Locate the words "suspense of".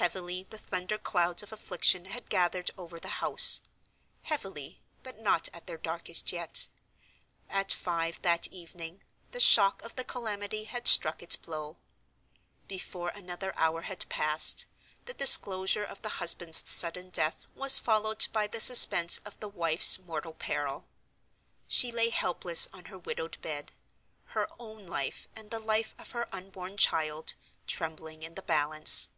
18.60-19.38